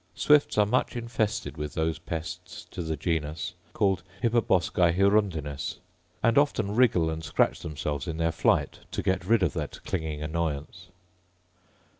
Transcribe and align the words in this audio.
Swifts 0.15 0.57
are 0.57 0.65
much 0.65 0.95
infested 0.95 1.57
with 1.57 1.75
those 1.75 1.99
pests 1.99 2.65
to 2.71 2.81
the 2.81 2.97
genus 2.97 3.53
called 3.71 4.01
hippoboscae 4.23 4.95
hirundinis; 4.95 5.77
and 6.23 6.39
often 6.39 6.73
wriggle 6.75 7.11
and 7.11 7.23
scratch 7.23 7.59
themselves, 7.59 8.07
in 8.07 8.17
their 8.17 8.31
flight, 8.31 8.79
to 8.89 9.03
get 9.03 9.23
rid 9.25 9.43
of 9.43 9.53
that 9.53 9.79
clinging 9.85 10.23
annoyance. 10.23 10.87